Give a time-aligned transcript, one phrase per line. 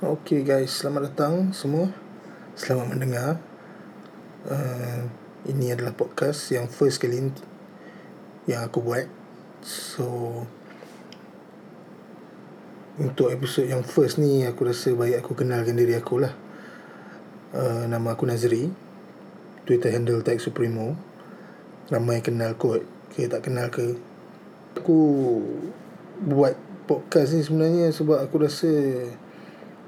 [0.00, 1.92] Okay guys, selamat datang semua.
[2.56, 3.36] Selamat mendengar.
[4.48, 5.04] Uh,
[5.44, 7.28] Ini adalah podcast yang first kali
[8.48, 9.04] Yang aku buat.
[9.60, 10.08] So
[12.96, 16.32] Untuk episod yang first ni Aku rasa baik aku kenalkan diri aku lah.
[17.52, 18.72] Uh, Nama aku Nazri.
[19.68, 20.96] Twitter handle Tag Supremo.
[21.92, 22.88] Ramai kenal kot.
[23.12, 24.00] Ke tak kenal ke?
[24.80, 24.96] Aku
[26.24, 26.56] Buat
[26.88, 28.72] podcast ni sebenarnya Sebab aku rasa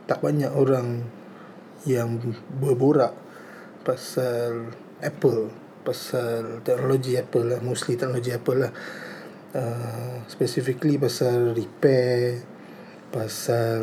[0.06, 1.06] tak banyak orang
[1.86, 2.18] yang
[2.62, 3.14] berborak
[3.82, 4.70] pasal
[5.02, 5.50] Apple
[5.82, 8.72] pasal teknologi Apple lah mostly teknologi Apple lah.
[9.52, 12.40] Uh, specifically pasal repair
[13.12, 13.82] pasal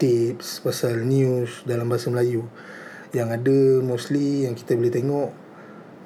[0.00, 2.48] tips pasal news dalam bahasa Melayu.
[3.12, 5.30] Yang ada mostly yang kita boleh tengok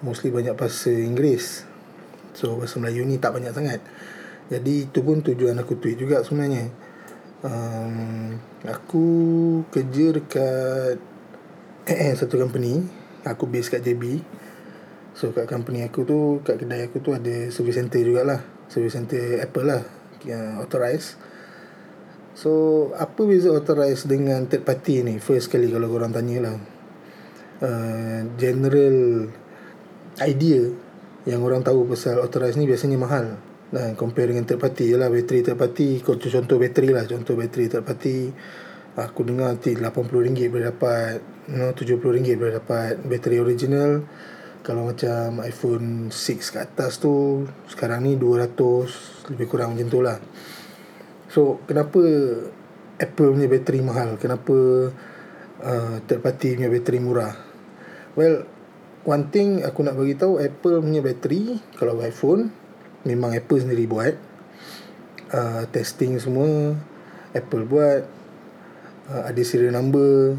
[0.03, 1.63] mostly banyak bahasa Inggeris.
[2.35, 3.81] So bahasa Melayu ni tak banyak sangat.
[4.51, 6.69] Jadi itu pun tujuan aku tweet juga sebenarnya
[7.45, 9.07] um, aku
[9.69, 10.97] kerja dekat
[11.87, 12.81] eh, satu company.
[13.25, 14.21] Aku base kat JB
[15.15, 18.43] so kat company aku tu kat kedai aku tu ada service center jugalah.
[18.67, 19.83] Service center Apple lah
[20.25, 21.21] yang authorized
[22.35, 25.23] so apa beza authorized dengan third party ni?
[25.23, 26.57] First kali kalau korang tanya lah.
[27.65, 29.31] Uh, general
[30.21, 30.69] idea
[31.25, 33.41] yang orang tahu pasal authorized ni biasanya mahal
[33.73, 35.09] Nah, compare dengan third party je lah.
[35.09, 37.09] Bateri third party Contoh, contoh bateri lah.
[37.09, 38.17] Contoh bateri third party
[38.95, 41.19] Aku dengar nanti RM80 boleh dapat
[41.51, 44.05] know, RM70 boleh dapat Bateri original.
[44.61, 50.21] Kalau macam iPhone 6 ke atas tu Sekarang ni 200 Lebih kurang macam tu lah.
[51.33, 52.01] So kenapa
[53.01, 54.21] Apple punya bateri mahal?
[54.21, 54.57] Kenapa
[55.65, 57.33] uh, Third party punya bateri murah?
[58.15, 58.47] Well
[59.05, 62.64] One thing aku nak bagi tahu Apple punya bateri Kalau iPhone
[63.05, 64.15] memang Apple sendiri buat.
[65.31, 66.77] Uh, testing semua.
[67.37, 68.03] Apple buat.
[69.09, 70.37] Uh, ada serial number.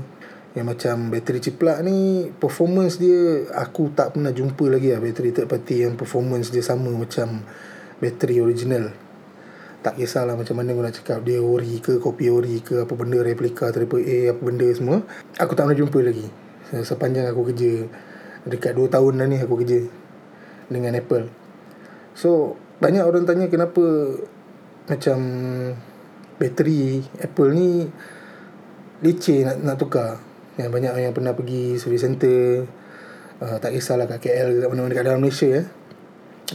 [0.55, 5.51] Yang macam bateri ciplak ni performance dia aku tak pernah jumpa lagi lah bateri third
[5.51, 7.43] party yang performance dia sama macam
[7.99, 8.95] bateri original.
[9.83, 13.19] Tak kisahlah macam mana aku nak cakap dia ori ke kopi ori ke apa benda
[13.19, 15.03] replika triple A apa benda semua.
[15.37, 16.25] Aku tak pernah jumpa lagi.
[16.71, 17.85] Sepanjang aku kerja
[18.47, 19.85] dekat 2 tahun dah ni aku kerja
[20.71, 21.29] dengan Apple.
[22.15, 23.83] So banyak orang tanya kenapa
[24.85, 25.17] macam
[26.35, 27.69] bateri Apple ni
[29.01, 30.19] leceh nak nak tukar.
[30.55, 32.63] Yang banyak yang pernah pergi service center
[33.43, 35.63] uh, tak kisahlah kat KL ke mana-mana kat dalam Malaysia ya.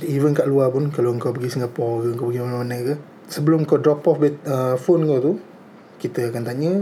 [0.07, 2.95] Even kat luar pun kalau kau pergi Singapura ke kau pergi mana-mana ke
[3.31, 5.33] sebelum kau drop off uh, phone kau tu
[6.03, 6.73] kita akan tanya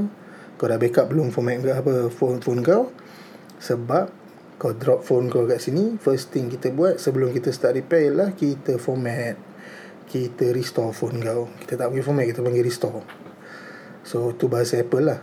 [0.57, 2.89] kau dah backup belum format ke apa phone phone kau
[3.61, 4.09] sebab
[4.59, 8.35] kau drop phone kau kat sini first thing kita buat sebelum kita start repair ialah
[8.35, 9.49] kita format
[10.09, 11.53] kita restore phone kau.
[11.61, 13.05] Kita tak panggil format kita panggil restore.
[14.03, 15.21] So tu bahasa Apple lah.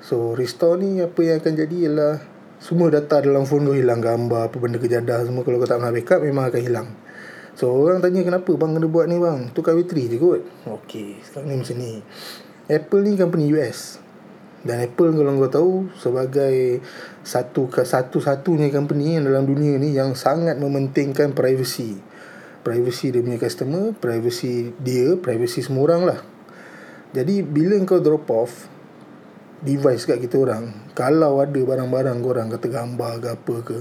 [0.00, 2.14] So restore ni apa yang akan jadi ialah
[2.58, 5.92] semua data dalam phone kau hilang gambar apa benda kejadah semua kalau kau tak pernah
[5.92, 6.88] backup memang akan hilang.
[7.52, 9.52] So orang tanya kenapa bang kena buat ni bang?
[9.52, 10.40] Tukar bateri je kot.
[10.66, 11.92] Ok sekarang ni macam ni.
[12.72, 14.01] Apple ni company US
[14.62, 16.78] dan Apple kalau kau tahu sebagai
[17.26, 21.98] satu satu-satunya company yang dalam dunia ni yang sangat mementingkan privacy.
[22.62, 26.20] Privacy dia punya customer, privacy dia, privacy semua orang lah.
[27.10, 28.70] Jadi bila kau drop off
[29.66, 33.78] device kat kita orang, kalau ada barang-barang kau orang kata gambar ke apa ke,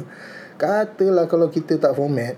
[0.57, 2.33] katalah kalau kita tak format,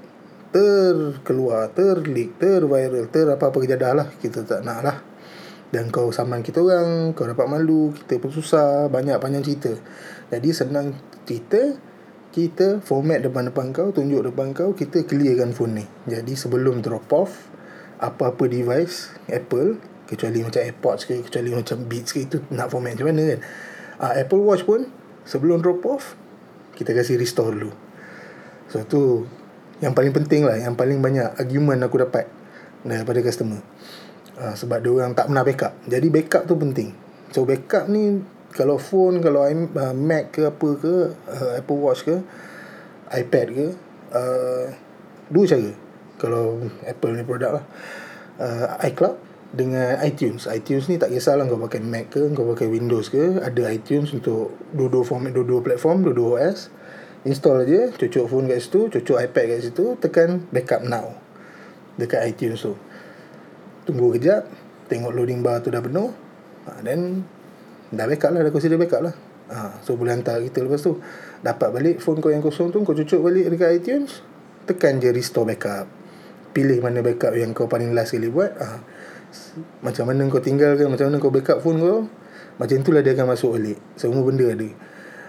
[0.52, 5.13] terkeluar, terleak, terviral, ter apa-apa kejadah lah, kita tak nak lah
[5.74, 9.74] dan kau saman kita orang kau dapat malu kita pun susah banyak panjang cerita.
[10.30, 10.94] Jadi senang
[11.26, 11.74] cerita
[12.30, 15.86] kita format depan-depan kau tunjuk depan kau kita clearkan phone ni.
[16.06, 17.50] Jadi sebelum drop off
[17.98, 23.10] apa-apa device Apple kecuali macam AirPods ke kecuali macam Beats ke itu nak format macam
[23.10, 23.40] mana kan.
[23.98, 24.86] Uh, Apple Watch pun
[25.26, 26.14] sebelum drop off
[26.78, 27.74] kita kasih restore dulu.
[28.70, 29.26] So tu
[29.82, 32.30] yang paling penting lah yang paling banyak argument aku dapat
[32.86, 33.58] daripada customer
[34.40, 35.74] uh, sebab dia orang tak pernah backup.
[35.86, 36.90] Jadi backup tu penting.
[37.34, 38.22] So backup ni
[38.54, 42.22] kalau phone, kalau uh, Mac ke apa ke, uh, Apple Watch ke,
[43.10, 43.68] iPad ke,
[44.14, 44.66] uh,
[45.34, 45.72] dua cara.
[46.22, 47.66] Kalau Apple ni produk lah.
[48.38, 49.18] Uh, iCloud
[49.54, 50.50] dengan iTunes.
[50.50, 54.54] iTunes ni tak kisahlah kau pakai Mac ke, kau pakai Windows ke, ada iTunes untuk
[54.74, 56.74] dua-dua format, dua-dua platform, dua-dua OS.
[57.24, 61.16] Install aja, cucuk phone kat situ, cucuk iPad kat situ, tekan backup now
[61.98, 62.74] dekat iTunes tu.
[63.84, 64.48] Tunggu kejap
[64.88, 66.12] Tengok loading bar tu dah penuh.
[66.68, 67.24] Ha, Then
[67.92, 69.16] Dah backup lah Dah consider backup lah.
[69.52, 71.00] Ha, So boleh hantar kita lepas tu.
[71.44, 74.24] Dapat balik phone kau yang kosong tu Kau cucuk balik dekat iTunes
[74.64, 75.88] Tekan je restore backup.
[76.56, 78.52] Pilih mana backup yang kau paling last kali buat.
[78.56, 78.68] Ha,
[79.84, 82.08] Macam mana kau tinggalkan Macam mana kau backup phone kau
[82.60, 83.80] Macam itulah dia akan masuk balik.
[84.00, 84.70] Semua benda ada.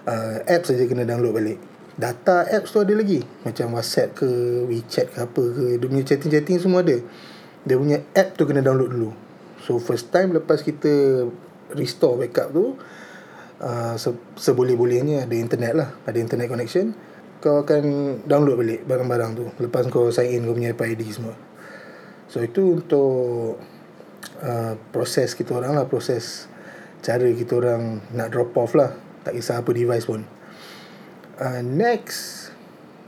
[0.04, 1.58] Uh, App saja kena download balik.
[1.94, 3.22] Data apps tu ada lagi.
[3.46, 4.28] Macam WhatsApp ke
[4.66, 6.98] WeChat ke apa ke Dia punya chatting-chatting semua ada
[7.64, 9.10] Dia punya app tu kena download dulu.
[9.64, 11.24] So first time lepas kita
[11.72, 12.76] Restore backup tu
[13.64, 16.92] uh, se- Seboleh-bolehnya Ada internet lah Ada internet connection
[17.40, 17.84] Kau akan
[18.28, 19.48] download balik Barang-barang tu.
[19.56, 21.32] Lepas kau sign in Kau punya ID semua.
[22.28, 23.56] So itu untuk
[24.44, 26.52] uh, Proses kita orang lah Proses
[27.00, 28.92] Cara kita orang Nak drop off lah.
[29.24, 30.20] Tak kisah apa device pun.
[31.40, 32.43] Uh, Next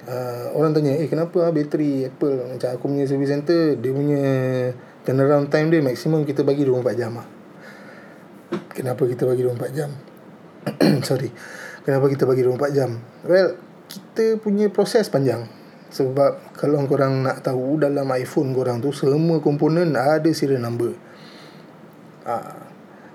[0.06, 2.56] uh, Orang tanya Eh kenapa ah, bateri Apple?
[2.56, 4.24] Macam aku punya service center Dia punya
[5.02, 7.26] Turnaround time dia Maksimum kita bagi 24 jam lah
[8.72, 9.90] Kenapa kita bagi 24 jam?
[11.08, 11.30] Sorry.
[11.82, 12.90] Kenapa kita bagi 24 jam?
[13.26, 13.58] Well
[13.90, 15.50] Kita punya proses panjang.
[15.90, 20.94] Sebab Kalau korang nak tahu Dalam iPhone korang tu Semua komponen Ada serial number.
[22.26, 22.62] Uh,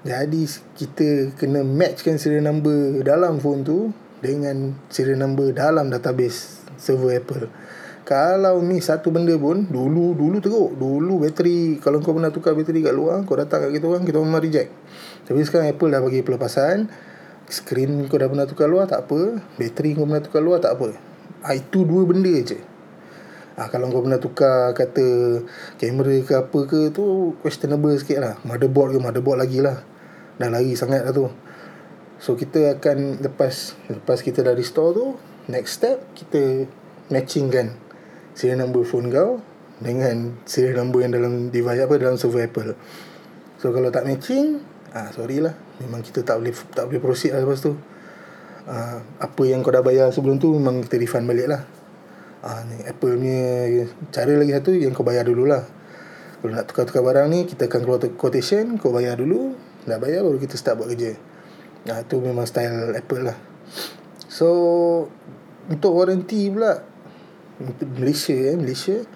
[0.04, 0.44] Jadi
[0.76, 7.46] Kita kena matchkan serial number Dalam phone tu Dengan serial number Dalam database Server Apple.
[8.02, 10.74] Kalau ni satu benda pun Dulu Dulu teruk.
[10.74, 14.18] Dulu bateri Kalau kau pernah tukar bateri kat luar Kau datang kat kita orang Kita
[14.18, 14.74] memang reject.
[15.30, 16.90] Tapi sekarang Apple dah bagi pelepasan.
[17.46, 19.46] Screen kau dah pernah tukar luar Tak apa.
[19.62, 20.98] Bateri kau pernah tukar luar Tak apa.
[21.46, 22.58] Ha, Itu dua benda je.
[23.62, 25.08] Ha, Kalau kau pernah tukar Kata
[25.78, 28.34] Kamera ke apa ke tu Questionable sikit lah.
[28.50, 29.78] Motherboard ke motherboard lagi lah.
[30.42, 31.30] Dah lari sangat lah tu.
[32.18, 35.06] So kita akan Lepas Lepas kita dah restore tu
[35.52, 36.64] Next step Kita
[37.12, 37.76] Matching kan
[38.32, 39.44] serial number phone kau
[39.82, 42.78] dengan serial number yang dalam device apa dalam server Apple.
[43.58, 44.62] So kalau tak matching,
[44.94, 45.58] ah sorry lah.
[45.82, 47.74] Memang kita tak boleh tak boleh proceed lah lepas tu.
[48.70, 51.62] Ah, apa yang kau dah bayar sebelum tu memang kita refund balik lah.
[52.46, 53.68] Ah, ni Apple punya
[54.14, 55.66] cara lagi satu yang kau bayar dululah.
[56.42, 59.54] Kalau nak tukar-tukar barang ni kita akan keluar quotation, kau bayar dulu,
[59.86, 61.14] dah bayar baru kita start buat kerja.
[61.86, 63.38] Nah, tu memang style Apple lah.
[64.26, 64.50] So
[65.72, 66.84] untuk warranty pula
[67.96, 69.08] Malaysia eh Malaysia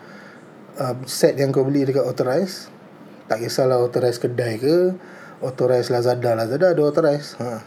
[0.80, 2.72] uh, set yang kau beli dekat authorized
[3.28, 4.94] tak kisahlah authorized kedai ke
[5.42, 6.38] authorized Lazada.
[6.38, 7.60] Lazada ada authorized ha.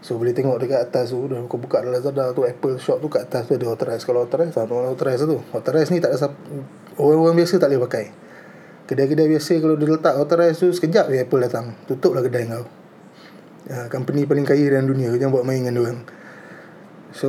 [0.00, 3.28] so boleh tengok dekat atas tu dah kau buka Lazada tu Apple shop tu kat
[3.28, 5.38] atas tu ada authorized kalau authorized tak ada authorized tu.
[5.52, 6.32] Authorized ni tak ada
[6.96, 8.06] orang-orang biasa tak boleh pakai.
[8.90, 11.66] Kedai-kedai biasa kalau dia letak authorized tu sekejap je Apple datang.
[11.86, 12.66] Tutup lah kedai kau.
[13.70, 16.00] Ha, company paling kaya dalam dunia jangan buat main dengan dia orang.
[17.14, 17.28] So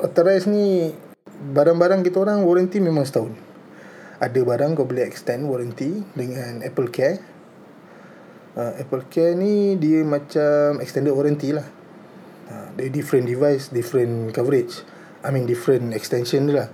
[0.00, 0.92] authorized ni
[1.52, 3.32] barang-barang kita orang warranty memang setahun.
[4.20, 7.20] Ada barang kau boleh extend warranty dengan Apple Care.
[8.52, 11.64] Uh, Apple Care ni dia macam extended warranty lah.
[12.50, 14.84] Uh, dia different device, different coverage.
[15.24, 16.68] I mean different extension dia lah.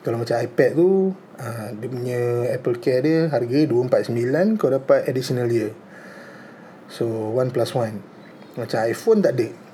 [0.00, 2.20] Kalau macam iPad tu, uh, dia punya
[2.56, 5.76] Apple Care dia harga 249, kau dapat additional year.
[6.90, 7.06] So,
[7.36, 8.02] one plus one.
[8.58, 9.69] Macam iPhone tak ada.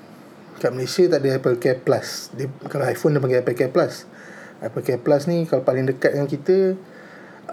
[0.57, 2.33] Kat Malaysia tak ada Apple Care Plus.
[2.33, 4.09] Dia, kalau iPhone dia panggil Apple Care Plus.
[4.57, 6.73] Apple Care Plus ni kalau paling dekat dengan kita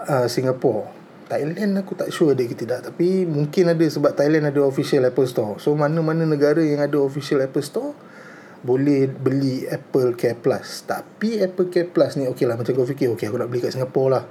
[0.08, 1.04] uh, Singapore.
[1.24, 5.24] Thailand aku tak sure ada ke tidak Tapi mungkin ada sebab Thailand ada official Apple
[5.24, 5.56] Store.
[5.56, 7.96] So mana-mana negara yang ada official Apple Store
[8.60, 10.84] Boleh beli Apple Care Plus.
[10.84, 13.72] Tapi Apple Care Plus ni okey lah Macam kau fikir okey aku nak beli kat
[13.72, 14.24] Singapore lah.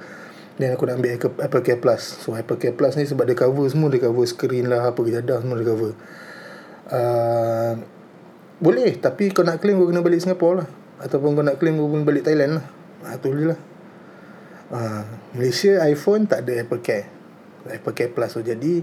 [0.53, 2.01] Dan aku nak ambil Apple Care Plus.
[2.21, 5.41] So Apple Care Plus ni sebab dia cover semua Dia cover screen lah Apa kejadah
[5.41, 5.93] semua dia cover.
[6.93, 7.73] Uh,
[8.63, 10.67] Boleh Tapi kau nak claim kau kena balik Singapore lah.
[11.03, 12.65] Ataupun kau nak claim kau pun balik Thailand lah.
[13.03, 13.59] Ha, Tu je lah.
[14.71, 14.79] Ha,
[15.35, 17.11] Malaysia iPhone tak ada Apple Care.
[17.67, 18.31] Apple Care Plus.
[18.31, 18.79] So, Jadi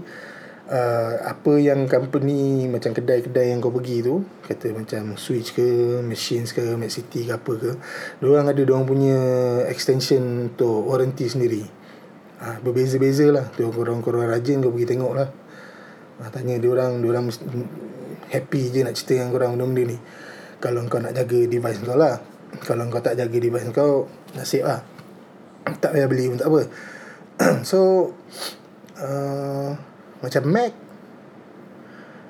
[0.69, 6.53] uh, Apa yang company Macam kedai-kedai yang kau pergi tu Kata macam Switch ke Machines
[6.53, 7.71] ke Mac City ke apa ke
[8.21, 9.17] Diorang ada diorang punya
[9.65, 10.21] Extension
[10.53, 11.65] Untuk warranty sendiri.
[12.37, 13.49] Ha, Berbeza-beza lah.
[13.57, 15.29] Tu korang-korang rajin kau pergi tengok lah.
[16.21, 17.33] Ha, Tanya diorang Diorang
[18.31, 19.97] happy je nak cerita dengan korang benda-benda ni.
[20.63, 22.15] Kalau kau nak jaga device kau lah.
[22.63, 24.79] Kalau kau tak jaga device kau nasib lah.
[25.67, 26.61] Tak payah beli pun tak apa.
[27.69, 28.11] So
[29.01, 29.75] uh,
[30.23, 30.71] macam Mac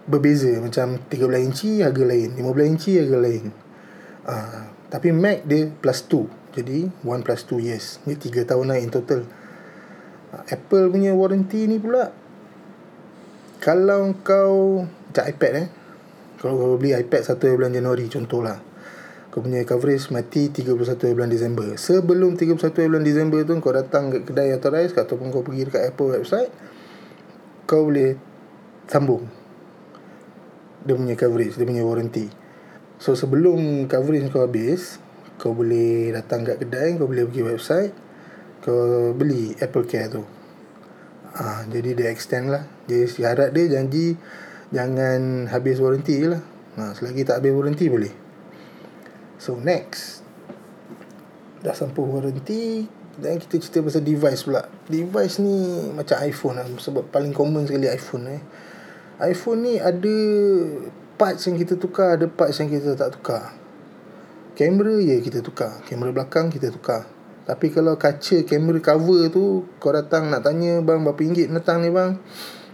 [0.09, 0.51] berbeza.
[0.57, 2.39] Macam 13 inci harga lain.
[2.39, 3.43] 15 inci harga lain.
[4.25, 8.77] Uh, tapi Mac dia plus 2 jadi 1 plus 2 years ni 3 tahun lah
[8.79, 9.23] in total.
[10.31, 12.11] Uh, Apple punya warranty ni pula.
[13.61, 15.67] Kalau kau macam iPad eh
[16.41, 18.57] kalau kau beli iPad 1 bulan Januari contohlah.
[19.29, 20.73] Kau punya coverage mati 31
[21.13, 21.77] bulan Disember.
[21.77, 22.57] Sebelum 31
[22.89, 26.49] bulan Disember tu kau datang ke kedai authorized ataupun kau pergi dekat Apple website
[27.69, 28.17] kau boleh
[28.89, 29.29] sambung.
[30.81, 32.25] Dia punya coverage dia punya warranty.
[32.97, 34.97] So sebelum coverage kau habis
[35.37, 37.93] kau boleh datang kat kedai kau boleh pergi website
[38.65, 40.25] kau beli Apple Care tu.
[41.37, 42.65] Ha, jadi dia extend lah.
[42.89, 44.17] Dia syarat dia janji
[44.71, 46.43] Jangan habis warranty je lah.
[46.79, 48.11] Ha, Selagi tak habis warranty boleh.
[49.35, 50.23] So next.
[51.61, 52.89] Dah sampai warranty
[53.21, 54.65] Dan kita cerita pasal device pula.
[54.89, 55.57] Device ni
[55.93, 58.41] macam iPhone lah Sebab paling common sekali iPhone eh.
[59.21, 60.15] iPhone ni ada
[61.21, 63.53] Parts yang kita tukar Ada parts yang kita tak tukar.
[64.57, 65.85] Kamera je kita tukar.
[65.85, 67.05] Kamera belakang kita tukar.
[67.45, 71.93] Tapi kalau kaca kamera cover tu Kau datang nak tanya Bang berapa ringgit datang ni
[71.93, 72.17] bang?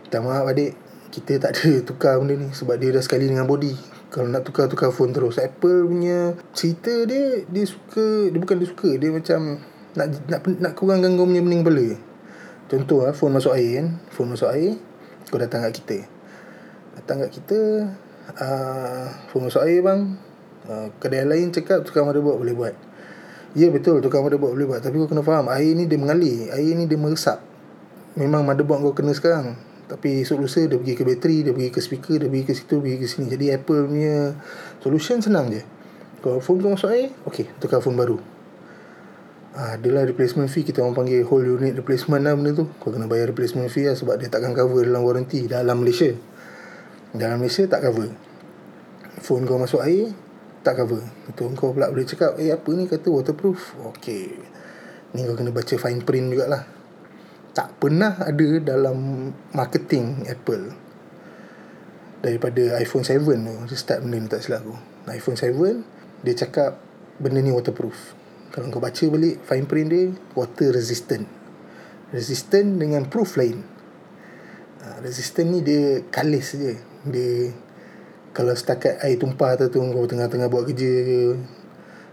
[0.08, 3.72] Tak maaf adik Kita tak ada tukar benda ni Sebab dia dah sekali dengan body.
[4.12, 5.40] Kalau nak tukar-tukar phone terus.
[5.40, 9.64] Apple punya Cerita dia Dia suka Dia bukan dia suka Dia macam
[9.96, 11.88] Nak nak, nak kurangkan kau punya bening kepala.
[12.68, 13.88] Contoh lah Phone masuk air kan?
[14.12, 14.76] Phone masuk air
[15.32, 15.98] Kau datang kat kita.
[17.00, 17.60] Datang kat kita
[18.36, 20.20] uh, Phone masuk air bang.
[20.68, 22.76] Uh, Kedai lain cakap Tukar motherboard boleh buat.
[23.56, 24.84] Ya betul Tukar motherboard boleh buat.
[24.84, 27.40] Tapi kau kena faham Air ni dia mengalir Air ni dia meresap.
[28.20, 29.56] Memang motherboard kau kena sekarang
[29.88, 32.76] Tapi esok lusa Dia pergi ke bateri Dia pergi ke speaker Dia pergi ke situ
[32.84, 33.26] Pergi ke sini.
[33.32, 34.36] Jadi Apple punya
[34.84, 35.64] Solution senang je.
[36.20, 38.20] Kalau phone kau masuk air Okay Tukar phone baru.
[39.58, 40.62] Ah, adalah replacement fee.
[40.62, 42.70] Kita orang panggil whole unit replacement lah benda tu.
[42.78, 46.14] Kau kena bayar replacement fee lah sebab dia takkan cover dalam warranty dalam Malaysia.
[47.10, 48.14] Dalam Malaysia tak cover.
[49.18, 50.14] Phone kau masuk air
[50.62, 51.02] Tak cover.
[51.26, 52.86] Itu kau pula boleh cakap Eh apa ni?
[52.86, 53.74] Kata waterproof.
[53.98, 54.38] Okay
[55.18, 56.77] Ni kau kena baca fine print jugalah
[57.58, 60.78] Tak pernah ada dalam Marketing Apple.
[62.22, 63.34] Daripada iPhone 7 tu
[63.66, 64.78] Dia start benda ni tak silap aku.
[65.10, 66.78] iPhone 7 Dia cakap
[67.18, 68.14] Benda ni waterproof.
[68.54, 71.26] Kalau kau baca balik Fine print dia Water resistant.
[72.14, 73.66] Resistant dengan proof lain.
[74.86, 76.78] Ha, Resistant ni dia Kalis je.
[77.10, 77.58] Dia
[78.38, 81.22] kalau setakat air tumpah tu tu kau tengah-tengah buat kerja ke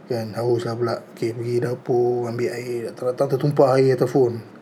[0.08, 1.04] kan haus lah pula.
[1.12, 4.53] Okay, pergi dapur ambil air datang-datang tertumpah air atas phone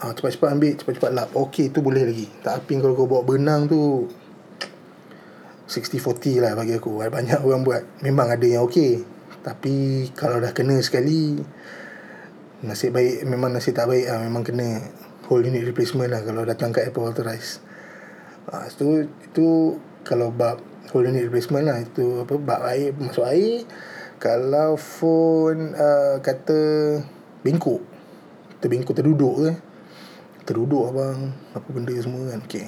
[0.00, 1.28] ah, cepat-cepat ambil cepat-cepat lap.
[1.34, 2.26] Ok tu boleh lagi.
[2.42, 4.06] Tapi kalau kau bawa benang tu.
[5.68, 6.96] 60-40 lah bagi aku.
[6.96, 7.82] Banyak orang buat.
[8.00, 8.78] Memang ada yang ok
[9.38, 11.38] tapi kalau dah kena sekali
[12.58, 14.20] nasib baik memang nasib tak baik lah.
[14.20, 14.82] Memang kena
[15.30, 17.64] whole unit replacement lah kalau datang kat Apple Authorized
[18.48, 19.76] Ha, itu, itu
[20.08, 20.56] kalau bab
[20.88, 21.84] whole unit replacement lah.
[21.84, 23.68] Itu apa bab air masuk air.
[24.16, 26.60] Kalau phone uh, kata
[27.44, 27.84] bengkok.
[28.58, 29.50] Terbengkok terduduk ke
[30.48, 31.36] terduduk abang.
[31.52, 32.40] Apa benda semua kan.
[32.48, 32.66] Okey.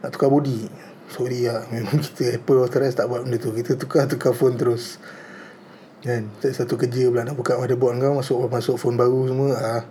[0.00, 3.52] Nak tukar body sorry lah memang kita Apple authorized tak buat benda tu.
[3.52, 4.96] Kita tukar-tukar phone terus.
[6.00, 6.32] Kan?
[6.40, 9.50] Satu kerja pula nak buka motherboard kau masuk masuk phone baru semua.
[9.56, 9.82] Ah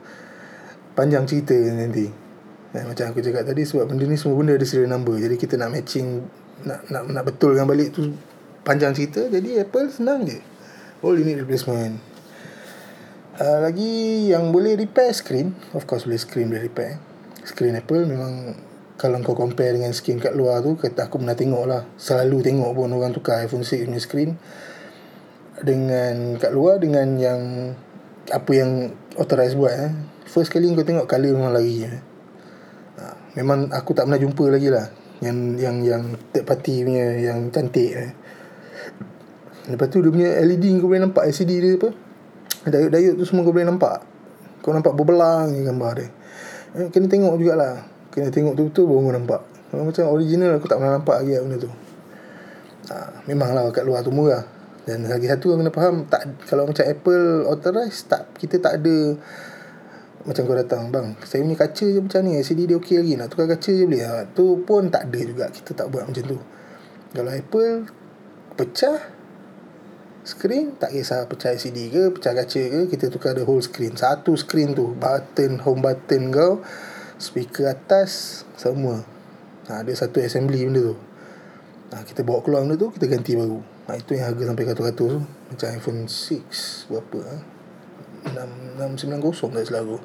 [0.98, 2.10] panjang cerita nanti.
[2.74, 5.14] Eh, macam aku cakap tadi sebab benda ni semua benda ada serial number.
[5.18, 6.26] Jadi kita nak matching
[6.66, 8.14] nak nak nak betulkan balik tu
[8.66, 9.26] panjang cerita.
[9.30, 10.42] Jadi Apple senang je.
[11.06, 12.02] All unit replacement.
[13.38, 16.98] Uh, lagi yang boleh repair screen, of course boleh screen boleh repair.
[17.46, 18.58] Screen Apple memang
[18.98, 22.74] kalau kau compare dengan screen kat luar tu kata aku pernah tengok lah selalu tengok
[22.74, 24.42] pun orang tukar iPhone 6 punya screen
[25.62, 27.42] dengan kat luar dengan yang
[28.34, 28.90] apa yang
[29.22, 29.94] authorized buat eh.
[30.26, 31.98] first kali kau tengok color memang lari eh
[33.38, 34.90] memang aku tak pernah jumpa lagi lah
[35.22, 36.04] yang yang yang
[36.34, 38.12] third party punya yang cantik eh.
[39.68, 42.07] Lepas tu dia punya LED kau boleh nampak LCD dia apa
[42.66, 44.02] Dayut-dayut tu semua kau boleh nampak.
[44.66, 46.08] Kau nampak berbelang ni gambar dia.
[46.74, 47.86] Eh, Kena tengok jugalah.
[48.10, 49.42] Kena tengok tu betul baru kau nampak.
[49.70, 51.72] Kalau Macam original aku tak pernah nampak lagi lah benda tu.
[52.88, 52.96] Ha,
[53.28, 54.44] Memanglah kat luar tu murah.
[54.88, 59.20] Dan lagi satu yang kena faham tak Kalau macam Apple authorized tak Kita tak ada
[60.24, 63.28] macam kau datang Bang saya punya kaca je macam ni LCD dia okey lagi Nak
[63.32, 64.04] tukar kaca je boleh.
[64.08, 65.46] Ha, Tu pun tak ada juga.
[65.52, 66.40] Kita tak buat macam tu.
[67.12, 67.74] Kalau Apple
[68.56, 69.17] Pecah
[70.28, 73.96] Screen Tak kisah pecah LCD ke Pecah kaca ke Kita tukar the whole screen.
[73.96, 76.60] Satu screen tu Button Home button kau
[77.16, 79.08] Speaker atas Semua.
[79.72, 80.96] Ha, Ada satu assembly benda tu.
[81.96, 83.64] Ha, Kita bawa keluar benda tu Kita ganti baru.
[83.88, 85.22] Ha, Itu yang harga sampai ratus-ratus tu.
[85.24, 87.38] Macam iPhone 6 Berapa ha?
[88.28, 89.98] 690 tak selalu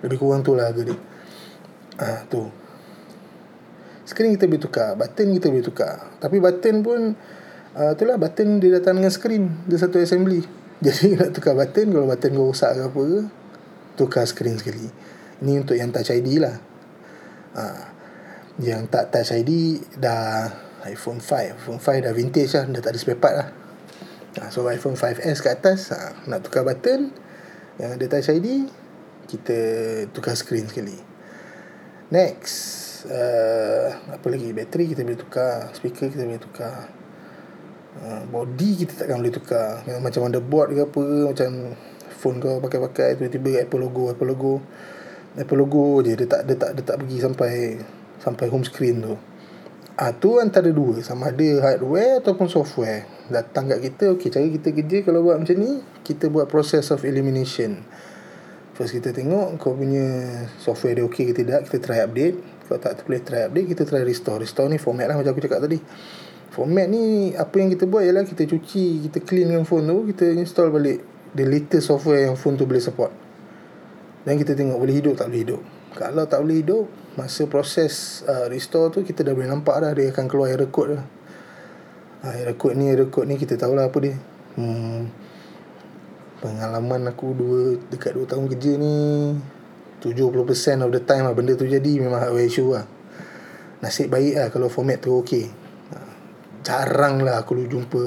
[0.00, 0.98] lebih kurang tu lah harga dia.
[2.00, 2.48] Ah tu.
[4.08, 5.94] Screen kita boleh tukar button kita boleh tukar.
[6.18, 7.00] Tapi button pun
[7.76, 9.66] uh, tu lah button dia datang dengan screen.
[9.66, 10.42] Dia satu assembly.
[10.84, 13.20] Jadi nak tukar button kalau button kau rosak ke apa ke
[14.00, 14.88] tukar screen sekali.
[15.44, 16.56] Ni untuk yang touch ID lah.
[17.52, 17.84] Uh,
[18.60, 20.48] yang tak touch ID dah
[20.88, 22.64] iPhone 5 iPhone 5 dah vintage lah.
[22.68, 23.48] Dah tak ada spare part lah.
[24.40, 27.10] Uh, so iPhone 5S ke atas uh, nak tukar button
[27.82, 28.70] yang ada touch ID
[29.26, 29.58] kita
[30.10, 30.96] tukar screen sekali.
[32.10, 32.56] Next
[33.06, 34.50] uh, apa lagi?
[34.50, 36.99] Bateri kita boleh tukar speaker kita boleh tukar
[37.98, 41.04] uh, body kita takkan boleh tukar macam motherboard ke apa
[41.34, 41.50] macam
[42.14, 44.54] phone kau pakai-pakai tiba-tiba Apple logo Apple logo
[45.34, 47.52] Apple logo je dia tak dia tak dia tak pergi sampai
[48.20, 49.14] sampai home screen tu
[50.00, 53.04] Ah tu antara dua sama ada hardware ataupun software.
[53.28, 57.04] Datang kat kita, okey cara kita kerja kalau buat macam ni, kita buat process of
[57.04, 57.84] elimination.
[58.72, 62.40] First kita tengok kau punya software dia okey ke tidak, kita try update.
[62.64, 64.40] Kalau tak boleh try update, kita try restore.
[64.40, 65.76] Restore ni format lah macam aku cakap tadi.
[66.50, 70.34] Format ni apa yang kita buat ialah kita cuci, kita clean dengan phone tu, kita
[70.34, 70.98] install balik
[71.30, 73.14] the latest software yang phone tu boleh support.
[74.26, 75.60] Dan kita tengok boleh hidup tak boleh hidup.
[75.94, 80.10] Kalau tak boleh hidup, masa proses uh, restore tu kita dah boleh nampak dah dia
[80.10, 81.04] akan keluar error code dah.
[82.26, 84.14] Ha, error code ni, error code ni kita tahulah apa dia.
[84.58, 85.06] Hmm,
[86.42, 87.60] pengalaman aku dua
[87.94, 88.96] dekat 2 tahun kerja ni
[90.02, 92.90] 70% of the time lah benda tu jadi memang hardware issue lah.
[93.80, 95.59] Nasib baik lah kalau format tu okey.
[96.60, 98.02] Jarang lah aku jumpa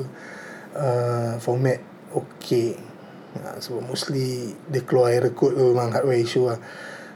[0.78, 1.82] uh, format
[2.14, 2.78] okey.
[3.34, 6.62] Ha, sebab mostly dia keluar error code tu memang hardware issue lah.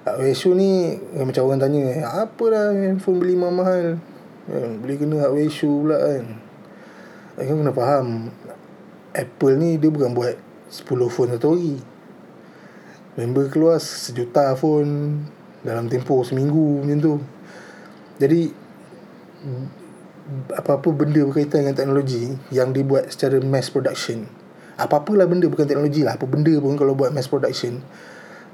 [0.08, 4.00] Hardware issue ni Macam orang tanya Apa dah handphone beli mahal
[4.48, 6.26] kan, Boleh kena hardware issue pula kan
[7.36, 8.08] Kan kena faham
[9.12, 10.40] Apple ni dia bukan buat
[10.72, 11.76] 10 phone satu hari
[13.20, 15.28] Member keluar sejuta phone
[15.68, 17.14] Dalam tempoh seminggu macam tu
[18.24, 18.42] Jadi
[20.56, 24.28] Apa-apa benda berkaitan dengan teknologi Yang dibuat secara mass production.
[24.76, 27.80] Apa-apalah benda bukan teknologi lah Apa benda pun kalau buat mass production.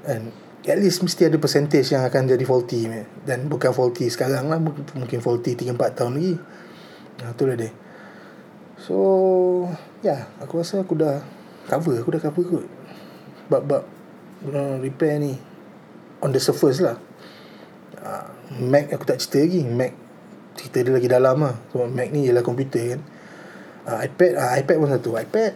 [0.06, 0.30] And
[0.64, 2.88] at least mesti ada percentage yang akan jadi faulty
[3.28, 4.56] dan bukan faulty sekarang lah
[4.96, 6.34] mungkin faulty 3-4 tahun lagi.
[7.20, 7.70] Ha, tu lah dia.
[8.80, 8.96] So
[10.00, 11.20] ya yeah, aku rasa aku dah
[11.68, 12.66] cover aku dah cover kot
[13.48, 13.84] bab-bab
[14.48, 15.36] uh, repair ni
[16.24, 16.96] on the surface lah.
[18.00, 18.28] Uh,
[18.60, 19.92] Mac aku tak cerita lagi Mac
[20.54, 21.54] cerita dia lagi dalam lah.
[21.70, 23.00] Sebab Mac ni ialah komputer kan.
[23.84, 25.10] Uh, iPad uh, iPad pun satu.
[25.20, 25.52] iPad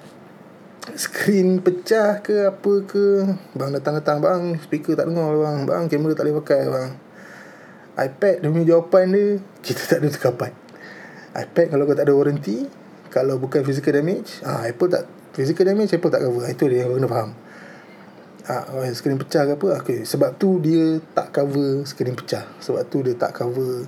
[0.96, 3.06] Screen pecah ke apa ke?
[3.52, 5.58] Bang datang-datang Bang speaker tak dengar bang.
[5.68, 6.90] Bang kamera tak boleh pakai bang.
[7.98, 9.26] iPad dia punya jawapan dia
[9.60, 10.54] Kita tak ada tukar part
[11.36, 12.64] iPad kalau kau tak ada warranty
[13.12, 15.04] Kalau bukan physical damage ah Apple tak
[15.38, 16.50] Physical damage Apple tak cover.
[16.50, 17.30] Itu dia yang kena faham.
[18.50, 19.68] Ah, Screen pecah ke apa?
[19.86, 20.02] Okay.
[20.02, 22.42] Sebab tu dia tak cover screen pecah.
[22.58, 23.86] Sebab tu dia tak cover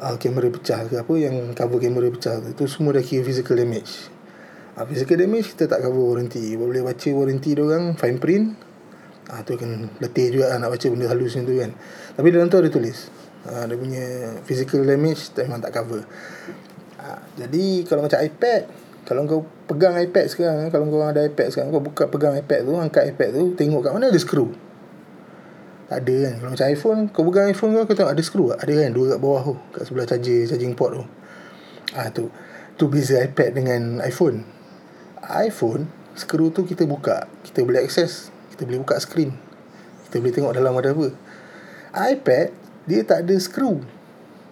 [0.00, 4.12] uh, Kamera pecah ke apa Yang cover kamera pecah tu semua dah kira physical damage.
[4.76, 6.54] Ha, Physical damage kita tak cover warranty.
[6.56, 8.46] Boleh baca warranty dia orang Fine print
[9.32, 11.70] ha, Tu akan letih juga lah nak baca benda halus macam tu kan.
[12.16, 12.98] Tapi dalam tu ada tulis.
[13.48, 14.04] Ha, Dia punya
[14.44, 16.02] physical damage memang tak cover.
[17.00, 17.06] Ha,
[17.40, 18.62] Jadi kalau macam iPad
[19.06, 22.72] Kalau kau pegang iPad sekarang Kalau kau ada iPad sekarang Kau buka pegang iPad tu
[22.74, 24.65] Angkat iPad tu Tengok kat mana ada skru
[25.86, 26.34] tak ada kan.
[26.42, 28.90] Kalau macam iPhone Kau pegang iPhone kau Kau tengok ada skru Ada kan?
[28.90, 31.04] Dua kat bawah tu Kat sebelah charger Charging port tu.
[31.94, 32.26] Ah tu.
[32.74, 34.42] Tu beza iPad dengan iPhone.
[35.30, 35.86] iPhone
[36.18, 37.30] skru tu kita buka.
[37.46, 39.30] Kita boleh akses kita boleh buka screen.
[40.08, 41.08] Kita boleh tengok dalam ada apa.
[41.94, 42.46] iPad
[42.88, 43.84] dia tak ada skru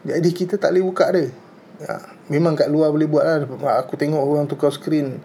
[0.04, 1.32] jadi kita tak boleh buka dia.
[1.80, 1.94] Ya,
[2.28, 3.48] memang kat luar boleh buat lah.
[3.80, 5.18] Aku tengok orang tukar screen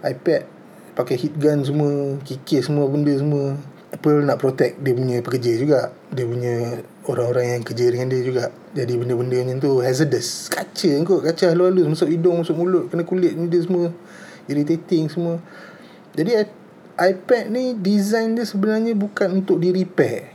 [0.00, 0.48] iPad
[0.96, 3.56] pakai heat gun semua kikis semua benda semua
[3.92, 5.80] Apple nak protect dia punya pekerja juga.
[6.08, 8.44] Dia punya orang-orang yang kerja dengan dia juga.
[8.72, 10.48] Jadi benda-benda macam tu hazardous.
[10.48, 11.20] Kaca kot.
[11.20, 11.86] Kaca halus-halus.
[11.92, 13.92] Masuk hidung masuk mulut kena kulit ni dia semua.
[14.48, 15.36] Irritating semua.
[16.16, 16.40] Jadi
[16.96, 20.32] iPad ni design dia sebenarnya bukan untuk di repair.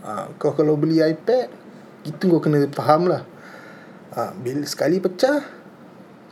[0.00, 1.52] Ha, kau kalau beli iPad
[2.08, 3.28] itu kau kena faham lah.
[4.16, 5.44] Ha, bila sekali pecah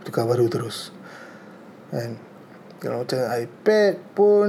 [0.09, 0.97] tukar baru terus.
[1.93, 2.17] Kan?
[2.81, 4.49] Kalau macam iPad pun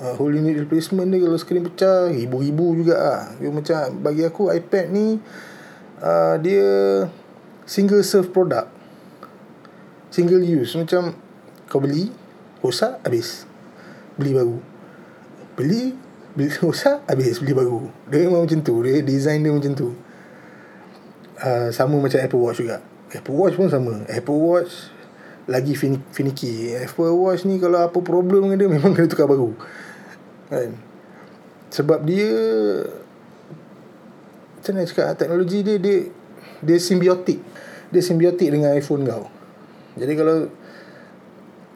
[0.00, 3.22] uh, whole unit replacement dia kalau screen pecah ribu-ribu juga lah.
[3.38, 5.20] Dia macam bagi aku iPad ni
[6.02, 6.66] uh, dia
[7.68, 8.70] single serve product.
[10.10, 10.74] Single use.
[10.78, 11.14] Macam
[11.66, 12.10] kau beli
[12.62, 13.46] Rosak Habis.
[14.14, 14.56] Beli baru.
[15.58, 15.94] Beli
[16.34, 17.42] Beli rosak Habis.
[17.42, 17.90] Beli baru.
[18.10, 18.82] Dia memang macam tu.
[18.82, 19.88] Dia design dia macam tu.
[21.38, 22.78] Uh, Sama macam Apple Watch juga.
[23.10, 24.06] Apple Watch pun sama.
[24.06, 24.94] Apple Watch
[25.50, 26.72] Lagi fin- finicky.
[26.78, 29.54] Apple Watch ni Kalau apa problem dengan dia Memang kena tukar baru
[30.54, 30.72] Kan?
[31.74, 32.30] Sebab dia
[34.60, 35.98] Macam mana cakap Teknologi dia Dia
[36.62, 37.42] Dia simbiotik.
[37.90, 39.26] Dia simbiotik dengan iPhone kau.
[39.94, 40.50] Jadi kalau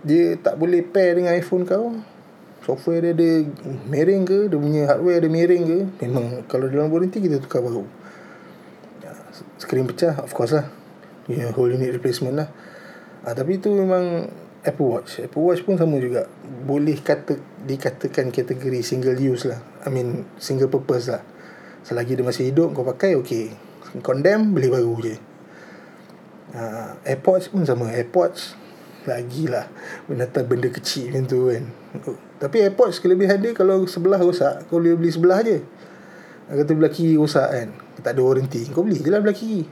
[0.03, 1.99] dia tak boleh pair dengan iPhone kau
[2.63, 3.31] software dia ada
[3.89, 7.87] miring ke dia punya hardware ada miring ke memang kalau dalam warranty kita tukar baru.
[9.01, 9.13] Ya,
[9.57, 10.69] screen pecah of course lah.
[11.27, 12.49] Yeah, whole unit replacement lah.
[13.25, 14.29] Ha, tapi itu memang
[14.67, 15.23] Apple Watch.
[15.23, 16.27] Apple Watch pun sama juga.
[16.43, 19.63] Boleh kata dikatakan kategori single use lah.
[19.87, 21.23] I mean single purpose lah.
[21.87, 23.69] Selagi dia masih hidup kau pakai okay
[24.05, 25.17] condemn beli baru je.
[26.53, 26.63] Ha,
[27.05, 27.93] AirPods pun sama.
[27.93, 28.57] AirPods
[29.05, 29.69] Lagilah
[30.09, 31.65] Menatap benda kecil macam tu kan.
[32.41, 35.61] Tapi AirPods kelebihan dia Kalau sebelah rosak Kau boleh beli sebelah je.
[36.49, 37.69] Kata belah kiri rosak kan.
[38.01, 38.69] Tak ada warranty.
[38.73, 39.65] Kau beli je lah belah kiri.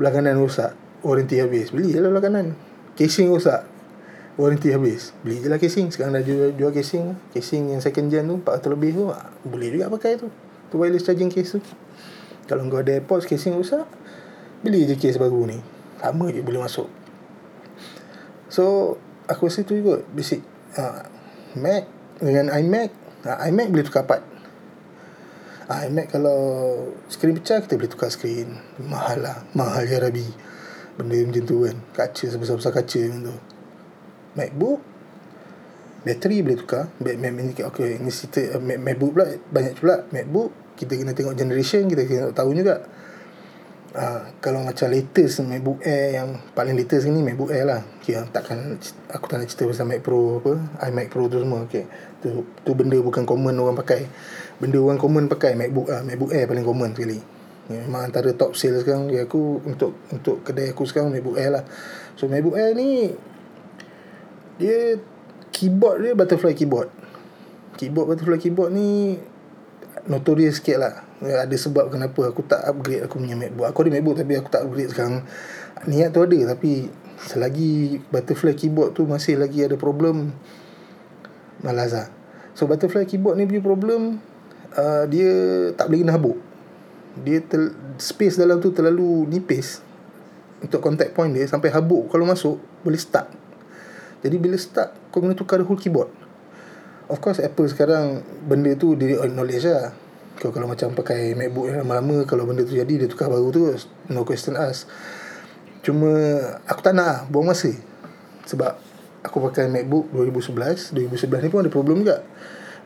[0.00, 0.76] Belah kanan rosak.
[1.04, 1.72] Warranty habis.
[1.72, 2.56] Beli je lah kanan.
[2.96, 3.73] Casing rosak
[4.34, 5.14] Warranty habis.
[5.22, 5.94] Beli je lah casing.
[5.94, 7.14] Sekarang dah jual, jual casing.
[7.30, 10.26] Casing yang second gen tu 400 lebih tu ah, Boleh juga pakai tu.
[10.70, 11.62] Tu wireless charging case tu.
[12.50, 13.86] Kalau kau ada AirPods casing rosak
[14.60, 15.62] Beli je case baru ni.
[16.02, 16.90] Sama je boleh masuk.
[18.50, 18.96] So
[19.30, 20.42] Aku rasa tu juga Basic
[20.82, 21.06] uh,
[21.54, 21.86] Mac
[22.18, 22.90] Dengan iMac.
[23.22, 24.26] Uh, iMac boleh tukar part.
[25.70, 26.38] Uh, iMac kalau
[27.06, 28.50] Skrin pecah Kita boleh tukar skrin
[28.82, 29.46] Mahal lah.
[29.54, 30.26] Mahal ya Rabi.
[30.98, 31.76] Benda macam tu kan.
[31.94, 33.53] Kaca sebesar-besar kaca macam tu
[34.34, 34.80] MacBook.
[36.04, 36.92] Bateri boleh tukar.
[37.00, 39.26] Mac, Mac, Mac, Okay Ini cerita uh, Mac, MacBook pula.
[39.50, 40.50] Banyak pula MacBook.
[40.76, 41.88] Kita kena tengok generation.
[41.88, 42.84] Kita kena tahu juga.
[43.94, 47.80] Uh, kalau macam latest MacBook Air yang paling latest ni MacBook Air lah.
[48.02, 48.74] Okay, takkan
[49.06, 50.52] aku tak nak cerita pasal Mac Pro apa
[50.90, 51.62] iMac Pro tu semua.
[51.70, 51.86] Okay.
[52.18, 54.10] tu, tu benda bukan common orang pakai.
[54.58, 57.22] Benda orang common pakai MacBook uh, MacBook Air paling common sekali.
[57.70, 61.54] Ya, memang antara top sales sekarang ya aku untuk untuk kedai aku sekarang MacBook Air
[61.54, 61.64] lah.
[62.18, 63.14] So MacBook Air ni
[64.58, 64.98] dia
[65.50, 66.90] keyboard dia butterfly keyboard.
[67.74, 69.18] Keyboard butterfly keyboard ni
[70.06, 70.94] notorious sikit lah.
[71.24, 73.66] Ya, ada sebab kenapa aku tak upgrade aku punya MacBook.
[73.70, 75.24] Aku ada MacBook tapi aku tak upgrade sekarang.
[75.90, 76.90] Niat tu ada tapi
[77.24, 80.34] selagi butterfly keyboard tu masih lagi ada problem
[81.64, 82.08] malas lah.
[82.54, 84.22] So butterfly keyboard ni punya problem
[84.76, 85.32] uh, dia
[85.74, 86.38] tak boleh kena habuk.
[87.14, 89.82] Dia tel, space dalam tu terlalu nipis.
[90.62, 92.10] Untuk contact point dia sampai habuk.
[92.10, 93.43] Kalau masuk boleh stuck
[94.24, 96.08] jadi bila stuck kau kena tukar the whole keyboard.
[97.04, 99.92] Of course Apple sekarang Benda tu Dia acknowledge lah.
[100.40, 103.68] Kau kalau macam pakai MacBook yang lama-lama Kalau benda tu jadi Dia tukar baru tu
[104.08, 104.88] No question ask
[105.84, 106.10] Cuma
[106.64, 107.70] Aku tak nak lah Buang masa.
[108.48, 108.72] Sebab
[109.24, 112.20] Aku pakai MacBook 2011 2011 ni pun ada problem juga.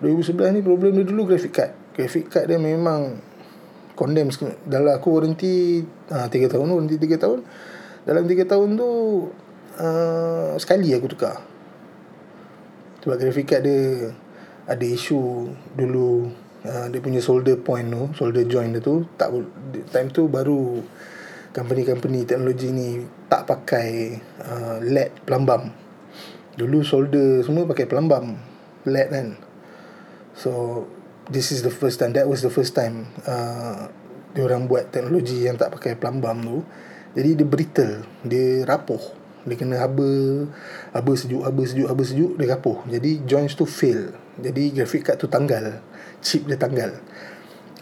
[0.07, 1.73] 2011 ni problem dia dulu Graphic card.
[1.99, 3.19] Graphic card dia memang
[3.99, 4.31] Condemn
[4.63, 5.83] Dalam aku warranty
[6.15, 7.43] ha, 3 tahun Warranty 3 tahun.
[8.07, 8.91] Dalam 3 tahun tu
[9.79, 11.59] uh, Sekali aku tukar
[13.09, 14.13] sebab graphic card dia
[14.69, 16.29] ada isu dulu
[16.67, 19.33] uh, dia punya solder point tu, solder joint dia tu tak
[19.89, 20.83] time tu baru
[21.57, 23.01] company-company teknologi ni
[23.33, 25.73] tak pakai uh, LED pelambam.
[26.59, 28.37] Dulu solder semua pakai pelambam
[28.85, 29.29] LED kan.
[30.37, 30.85] So
[31.33, 33.89] this is the first time that was the first time uh,
[34.37, 36.59] dia orang buat teknologi yang tak pakai pelambam tu.
[37.17, 39.18] Jadi dia brittle, dia rapuh
[39.49, 40.09] dia kena haba
[40.93, 42.85] haba sejuk haba sejuk haba sejuk dia rapuh.
[42.87, 44.13] Jadi joints tu fail.
[44.39, 45.81] Jadi graphic card tu tanggal.
[46.21, 47.01] Chip dia tanggal.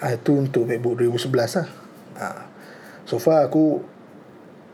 [0.01, 1.69] Ah itu untuk MacBook 2011 lah.
[2.17, 2.43] Ah.
[3.05, 3.83] So far aku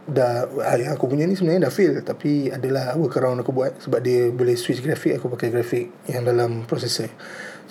[0.03, 1.99] dah ah, aku punya ni sebenarnya dah fail.
[2.05, 6.69] Tapi adalah workaround aku buat sebab dia boleh switch grafik aku pakai grafik yang dalam
[6.69, 7.11] processor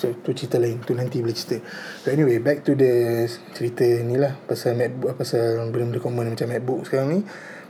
[0.02, 0.82] so tu cerita lain.
[0.82, 1.62] Tu nanti boleh cerita.
[2.02, 4.34] So anyway back to the cerita ni lah.
[4.50, 7.22] Pasal MacBook pasal benda-benda common macam MacBook sekarang ni.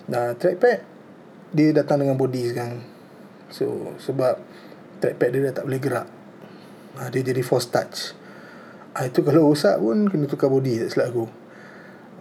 [0.10, 0.91] Nah, trackpad
[1.52, 2.80] dia datang dengan body sekarang.
[3.52, 4.40] So sebab
[5.04, 6.08] trackpad dia dah tak boleh gerak.
[7.00, 8.16] Ha, dia jadi force touch.
[8.96, 11.26] Ha, itu kalau rosak pun kena tukar body tak silap aku.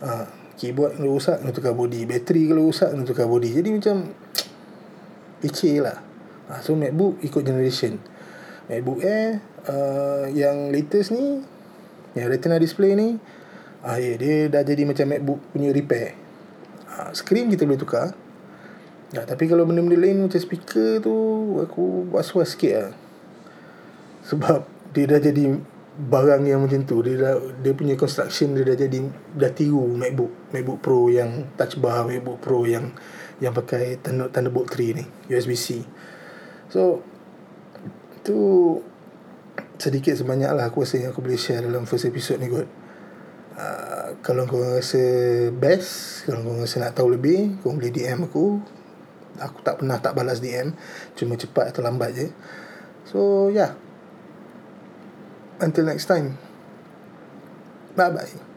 [0.03, 0.11] Ha,
[0.59, 2.01] keyboard kalau rosak kena tukar body.
[2.07, 3.51] Bateri kalau rosak kena tukar body.
[3.55, 3.97] Jadi macam
[5.43, 5.99] leceh lah.
[6.51, 8.03] Ha, so macbook ikut generation.
[8.67, 11.43] Macbook air uh, yang latest ni
[12.19, 13.23] yang retina display ni
[13.87, 16.19] ah, yeah, dia dah jadi macam macbook punya repair.
[16.91, 18.13] Ha, screen kita boleh tukar
[19.11, 21.15] Ya, tapi kalau benda-benda lain macam speaker tu
[21.59, 22.93] aku was-was sikit lah.
[24.23, 24.63] Sebab
[24.95, 25.59] dia dah jadi
[25.99, 27.03] barang yang macam tu.
[27.03, 29.03] Dia dah, dia punya construction dia dah jadi
[29.35, 32.95] dah tiru MacBook, MacBook Pro yang touch bar, MacBook Pro yang
[33.43, 35.83] yang pakai Thunderbolt 3 ni, USB-C.
[36.71, 37.03] So
[38.23, 38.39] tu
[39.81, 42.69] sedikit sebanyak lah aku rasa yang aku boleh share dalam first episode ni kot.
[43.59, 45.03] Uh, kalau kau rasa
[45.51, 48.63] best, kalau kau rasa nak tahu lebih, kau boleh DM aku
[49.39, 50.75] aku tak pernah tak balas DM
[51.15, 52.27] cuma cepat atau lambat je.
[53.07, 53.79] So yeah
[55.63, 56.41] until next time.
[57.95, 58.50] Bye bye